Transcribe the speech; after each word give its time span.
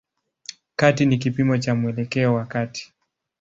Kati 0.75 1.05
ni 1.05 1.17
kipimo 1.17 1.57
cha 1.57 1.75
mwelekeo 1.75 2.33
wa 2.33 2.45
kati. 2.45 2.93